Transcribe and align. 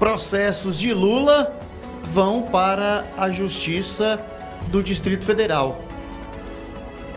processos 0.00 0.78
de 0.78 0.94
Lula 0.94 1.54
vão 2.02 2.42
para 2.42 3.04
a 3.18 3.30
Justiça 3.30 4.18
do 4.68 4.82
Distrito 4.82 5.26
Federal. 5.26 5.78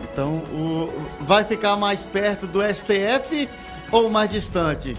Então, 0.02 0.36
o, 0.52 0.92
vai 1.18 1.42
ficar 1.44 1.76
mais 1.76 2.04
perto 2.06 2.46
do 2.46 2.60
STF 2.62 3.48
ou 3.90 4.10
mais 4.10 4.30
distante? 4.30 4.96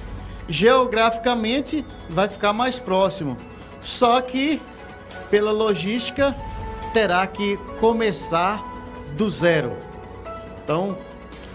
Geograficamente, 0.50 1.86
vai 2.10 2.28
ficar 2.28 2.52
mais 2.54 2.80
próximo. 2.80 3.38
Só 3.82 4.20
que, 4.20 4.60
pela 5.30 5.52
logística, 5.52 6.36
terá 6.92 7.26
que 7.28 7.56
começar 7.80 8.64
do 9.16 9.30
zero. 9.30 9.78
Então, 10.64 10.98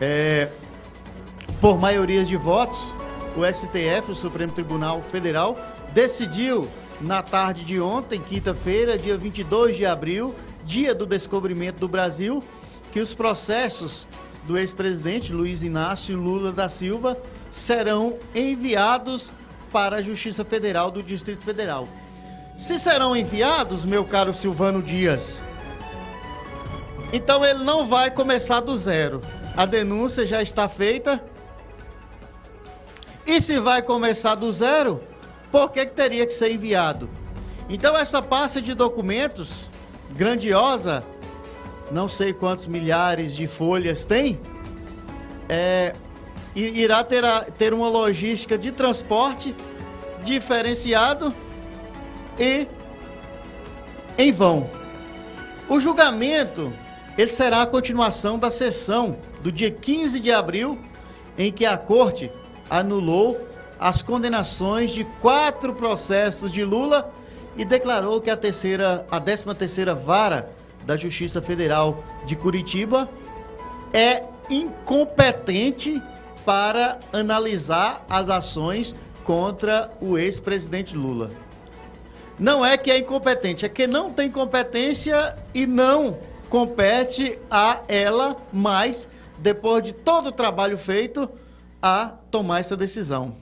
é, 0.00 0.48
por 1.60 1.76
maiorias 1.78 2.28
de 2.28 2.36
votos, 2.36 2.80
o 3.36 3.44
STF, 3.44 4.10
o 4.10 4.14
Supremo 4.14 4.52
Tribunal 4.52 5.02
Federal, 5.02 5.58
decidiu 5.92 6.68
na 7.00 7.22
tarde 7.22 7.64
de 7.64 7.80
ontem, 7.80 8.20
quinta-feira, 8.20 8.98
dia 8.98 9.16
22 9.16 9.76
de 9.76 9.86
abril, 9.86 10.34
dia 10.64 10.94
do 10.94 11.06
descobrimento 11.06 11.80
do 11.80 11.88
Brasil, 11.88 12.42
que 12.92 13.00
os 13.00 13.14
processos 13.14 14.06
do 14.44 14.58
ex-presidente 14.58 15.32
Luiz 15.32 15.62
Inácio 15.62 16.16
Lula 16.16 16.52
da 16.52 16.68
Silva 16.68 17.16
serão 17.50 18.18
enviados 18.34 19.30
para 19.72 19.96
a 19.96 20.02
Justiça 20.02 20.44
Federal 20.44 20.90
do 20.90 21.02
Distrito 21.02 21.42
Federal. 21.42 21.88
Se 22.58 22.78
serão 22.78 23.16
enviados, 23.16 23.84
meu 23.84 24.04
caro 24.04 24.34
Silvano 24.34 24.82
Dias, 24.82 25.40
então 27.12 27.44
ele 27.44 27.64
não 27.64 27.86
vai 27.86 28.10
começar 28.10 28.60
do 28.60 28.76
zero. 28.76 29.20
A 29.56 29.66
denúncia 29.66 30.24
já 30.24 30.42
está 30.42 30.68
feita. 30.68 31.22
E 33.30 33.40
se 33.40 33.60
vai 33.60 33.80
começar 33.80 34.34
do 34.34 34.50
zero, 34.50 35.00
por 35.52 35.70
que, 35.70 35.86
que 35.86 35.92
teria 35.92 36.26
que 36.26 36.34
ser 36.34 36.50
enviado? 36.50 37.08
Então 37.68 37.96
essa 37.96 38.20
pasta 38.20 38.60
de 38.60 38.74
documentos 38.74 39.70
grandiosa, 40.10 41.04
não 41.92 42.08
sei 42.08 42.32
quantos 42.32 42.66
milhares 42.66 43.36
de 43.36 43.46
folhas 43.46 44.04
tem, 44.04 44.40
é, 45.48 45.94
irá 46.56 47.04
ter, 47.04 47.24
a, 47.24 47.42
ter 47.42 47.72
uma 47.72 47.88
logística 47.88 48.58
de 48.58 48.72
transporte 48.72 49.54
diferenciado 50.24 51.32
e 52.36 52.66
em 54.18 54.32
vão. 54.32 54.68
O 55.68 55.78
julgamento 55.78 56.72
ele 57.16 57.30
será 57.30 57.62
a 57.62 57.66
continuação 57.66 58.40
da 58.40 58.50
sessão 58.50 59.16
do 59.40 59.52
dia 59.52 59.70
15 59.70 60.18
de 60.18 60.32
abril, 60.32 60.76
em 61.38 61.52
que 61.52 61.64
a 61.64 61.78
Corte 61.78 62.28
anulou 62.70 63.48
as 63.78 64.02
condenações 64.02 64.92
de 64.92 65.04
quatro 65.20 65.74
processos 65.74 66.52
de 66.52 66.64
Lula 66.64 67.12
e 67.56 67.64
declarou 67.64 68.20
que 68.20 68.30
a 68.30 68.36
terceira, 68.36 69.04
a 69.10 69.20
13 69.20 69.54
terceira 69.54 69.94
vara 69.94 70.48
da 70.86 70.96
Justiça 70.96 71.42
Federal 71.42 72.02
de 72.24 72.36
Curitiba 72.36 73.08
é 73.92 74.22
incompetente 74.48 76.00
para 76.44 76.98
analisar 77.12 78.04
as 78.08 78.28
ações 78.28 78.94
contra 79.24 79.90
o 80.00 80.16
ex-presidente 80.16 80.96
Lula. 80.96 81.30
Não 82.38 82.64
é 82.64 82.78
que 82.78 82.90
é 82.90 82.98
incompetente, 82.98 83.66
é 83.66 83.68
que 83.68 83.86
não 83.86 84.10
tem 84.10 84.30
competência 84.30 85.36
e 85.52 85.66
não 85.66 86.18
compete 86.48 87.38
a 87.50 87.80
ela 87.86 88.36
mais, 88.52 89.06
depois 89.38 89.84
de 89.84 89.92
todo 89.92 90.28
o 90.28 90.32
trabalho 90.32 90.78
feito, 90.78 91.28
a 91.82 92.14
tomar 92.30 92.60
essa 92.60 92.76
decisão. 92.76 93.34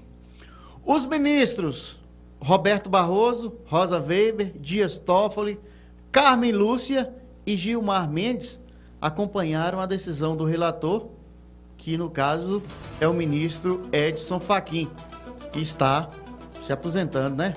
Os 0.84 1.05
ministros 1.06 1.98
Roberto 2.41 2.89
Barroso, 2.89 3.55
Rosa 3.67 3.98
Weber, 3.98 4.53
Dias 4.58 4.98
Toffoli, 4.98 5.58
Carmen 6.11 6.53
Lúcia 6.53 7.12
e 7.45 7.56
Gilmar 7.56 8.08
Mendes 8.08 8.61
acompanharam 9.00 9.80
a 9.80 9.86
decisão 9.86 10.36
do 10.36 10.45
relator, 10.45 11.08
que 11.77 11.96
no 11.96 12.11
caso 12.11 12.62
é 13.01 13.07
o 13.07 13.14
ministro 13.14 13.89
Edson 13.92 14.39
Fachin, 14.39 14.91
que 15.52 15.61
está 15.61 16.08
se 16.62 16.73
aposentando, 16.73 17.36
né? 17.36 17.55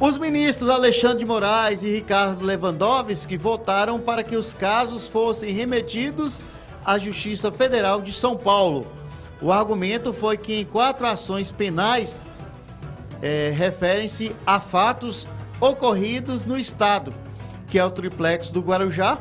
Os 0.00 0.18
ministros 0.18 0.68
Alexandre 0.70 1.18
de 1.20 1.24
Moraes 1.24 1.84
e 1.84 1.88
Ricardo 1.88 2.44
Lewandowski 2.44 3.36
votaram 3.36 4.00
para 4.00 4.24
que 4.24 4.36
os 4.36 4.52
casos 4.52 5.06
fossem 5.06 5.52
remetidos 5.52 6.40
à 6.84 6.98
Justiça 6.98 7.50
Federal 7.50 8.02
de 8.02 8.12
São 8.12 8.36
Paulo. 8.36 8.86
O 9.40 9.52
argumento 9.52 10.12
foi 10.12 10.36
que 10.36 10.60
em 10.60 10.64
quatro 10.64 11.06
ações 11.06 11.50
penais 11.50 12.20
é, 13.22 13.52
referem-se 13.56 14.34
a 14.46 14.60
fatos 14.60 15.26
ocorridos 15.60 16.46
no 16.46 16.58
estado, 16.58 17.12
que 17.68 17.78
é 17.78 17.84
o 17.84 17.90
triplex 17.90 18.50
do 18.50 18.60
Guarujá, 18.60 19.18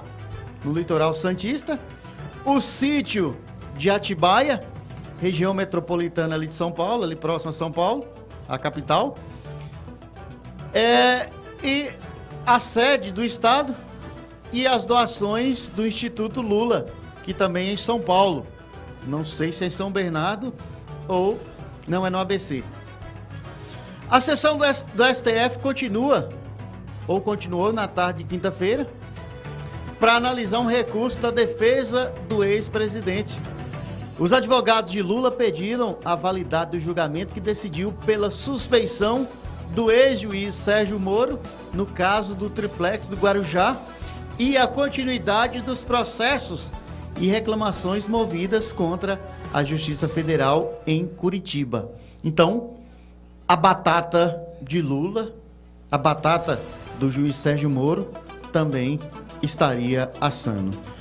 no 0.63 0.73
litoral 0.73 1.13
santista, 1.13 1.79
o 2.45 2.59
sítio 2.59 3.37
de 3.77 3.89
Atibaia, 3.89 4.61
região 5.21 5.53
metropolitana 5.53 6.35
ali 6.35 6.47
de 6.47 6.55
São 6.55 6.71
Paulo, 6.71 7.03
ali 7.03 7.15
próximo 7.15 7.49
a 7.49 7.53
São 7.53 7.71
Paulo, 7.71 8.05
a 8.47 8.57
capital, 8.57 9.15
é, 10.73 11.29
e 11.63 11.89
a 12.45 12.59
sede 12.59 13.11
do 13.11 13.23
Estado 13.23 13.73
e 14.51 14.67
as 14.67 14.85
doações 14.85 15.69
do 15.69 15.87
Instituto 15.87 16.41
Lula, 16.41 16.87
que 17.23 17.33
também 17.33 17.69
é 17.69 17.73
em 17.73 17.77
São 17.77 17.99
Paulo. 17.99 18.45
Não 19.07 19.25
sei 19.25 19.51
se 19.51 19.63
é 19.63 19.67
em 19.67 19.69
São 19.69 19.91
Bernardo 19.91 20.53
ou 21.07 21.39
não 21.87 22.05
é 22.05 22.09
no 22.09 22.19
ABC. 22.19 22.63
A 24.09 24.21
sessão 24.21 24.57
do, 24.57 24.65
STF 24.65 25.59
continua, 25.61 26.29
ou 27.07 27.19
continuou 27.19 27.73
na 27.73 27.87
tarde 27.87 28.23
de 28.23 28.29
quinta-feira, 28.29 28.85
para 29.99 30.15
analisar 30.15 30.59
um 30.59 30.67
recurso 30.67 31.19
da 31.19 31.31
defesa 31.31 32.13
do 32.27 32.43
ex-presidente. 32.43 33.39
Os 34.19 34.31
advogados 34.31 34.91
de 34.91 35.01
Lula 35.01 35.31
pediram 35.31 35.97
a 36.05 36.13
validade 36.13 36.71
do 36.71 36.79
julgamento 36.79 37.33
que 37.33 37.39
decidiu 37.39 37.91
pela 38.05 38.29
suspeição 38.29 39.27
do 39.73 39.91
ex-juiz 39.91 40.53
Sérgio 40.53 40.99
Moro, 40.99 41.39
no 41.73 41.85
caso 41.85 42.35
do 42.35 42.49
triplex 42.49 43.07
do 43.07 43.15
Guarujá, 43.15 43.75
e 44.37 44.57
a 44.57 44.67
continuidade 44.67 45.61
dos 45.61 45.83
processos 45.83 46.71
e 47.19 47.27
reclamações 47.27 48.07
movidas 48.07 48.71
contra 48.71 49.19
a 49.53 49.63
Justiça 49.63 50.07
Federal 50.07 50.81
em 50.85 51.05
Curitiba. 51.07 51.91
Então, 52.23 52.71
a 53.47 53.55
batata 53.55 54.41
de 54.61 54.81
Lula, 54.81 55.33
a 55.91 55.97
batata 55.97 56.59
do 56.99 57.11
juiz 57.11 57.35
Sérgio 57.37 57.69
Moro, 57.69 58.09
também 58.51 58.99
estaria 59.41 60.11
assando. 60.19 60.71